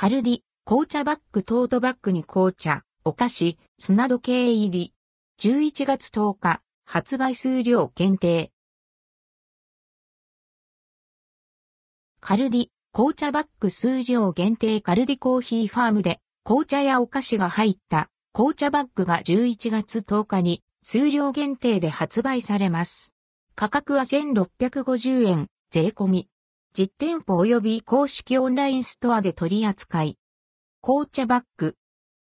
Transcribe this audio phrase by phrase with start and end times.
[0.00, 4.94] カルディ、紅茶バッグトートバッグに紅茶、お菓子、砂時計入り。
[5.38, 8.50] 11月10日、発売数量限定。
[12.18, 23.12] カルディ、紅茶バッグ数量限定カルディコーヒーファームで紅茶やお菓子が入った紅茶バッグが11月10日に数量限定で発売されます。
[23.54, 26.28] 価格は1650円、税込み。
[26.72, 30.16] 実店舗及び公式オンラインストアで取り扱い。
[30.80, 31.74] 紅茶バッグ。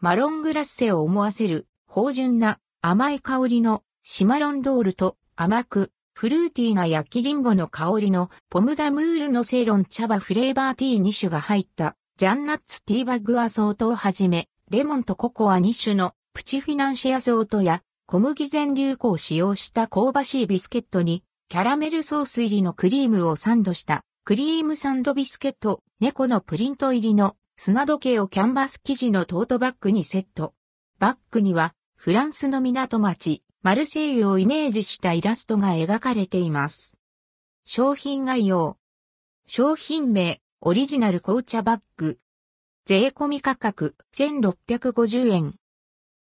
[0.00, 30.52] マロングラッセを思わせる、芳醇な甘い香りのシマロンドールと甘くフルーティーな焼きリンゴの香りのポムダムールのセイロン茶葉フレーバーティー2種が入ったジャンナッツティーバッグアソートをはじめ、レモンとココア2種のプチフィナンシェアソートや小麦全流行を使用した香ばしいビスケットにキャラメルソース入りのクリームをサンドしたクリームサンドビスケット、猫のプリント入りの砂時計をキャンバス生地のトートバッグにセット。
[30.98, 36.96] バッグにはフランスの港町マルセイユをイメージしたイラストが描かれています。
[37.64, 38.78] 商品概要。
[39.46, 42.18] 商品名、オリジナル紅茶バッグ。
[42.84, 45.54] 税込み価格、1650円。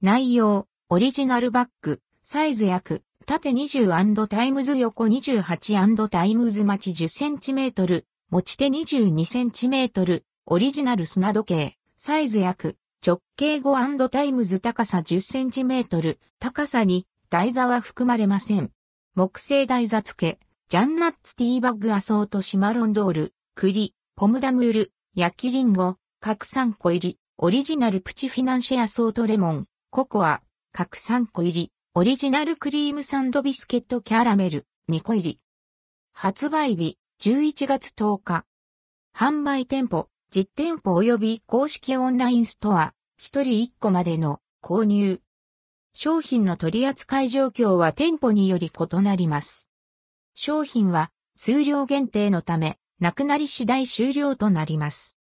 [0.00, 18.70] 内容、オリジナルバッグ、サイズ約、縦20 times 横28 times マチ 10cm、持ち手 22cm、オリジナル砂時計、サイズ約、直径5 times 高さ 10cm、高さに台座は含まれません。
[19.14, 35.40] 木製台座付け、ジャンナッツティーバッグアソートシマロンドール、栗、ポムダムール、焼きリンゴ、各3個入り、オリジナルプチフィナンシェアソートレモン、ココア、各3個入り、オリジナルクリームサンドビスケットキャラメル、2個入り。
[36.14, 38.46] 発売日、11月10日。
[39.14, 45.20] 販売店舗、実店舗及び公式オンラインストア、1人1個までの購入。
[45.92, 49.68] 商品の取扱い状況は店舗により異なります。
[50.34, 55.18] 商品は数量限定のため、なくなり次第終了となります。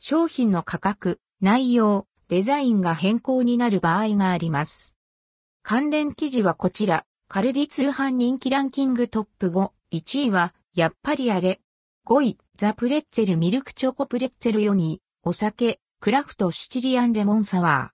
[0.00, 4.92] 商品の価格、内容、デザインが変更になる場合があります。
[5.62, 11.60] 関連記事はこちら、カルディ通販人気ランキングトップ5、1位は、やっぱりあれ。
[12.06, 17.88] 5位、ザ・プレッツェルミルクチョコプレッツェル4位、お酒、クラフトシチリアンレモンサワー。